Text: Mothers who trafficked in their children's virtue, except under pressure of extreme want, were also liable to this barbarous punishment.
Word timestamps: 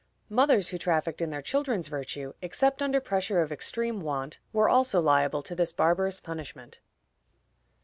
Mothers 0.29 0.69
who 0.69 0.79
trafficked 0.79 1.21
in 1.21 1.29
their 1.29 1.43
children's 1.43 1.87
virtue, 1.87 2.33
except 2.41 2.81
under 2.81 2.99
pressure 2.99 3.39
of 3.43 3.51
extreme 3.51 3.99
want, 4.01 4.39
were 4.51 4.67
also 4.67 4.99
liable 4.99 5.43
to 5.43 5.53
this 5.53 5.73
barbarous 5.73 6.19
punishment. 6.19 6.79